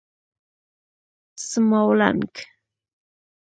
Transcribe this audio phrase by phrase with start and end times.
[1.47, 2.33] څماولنګ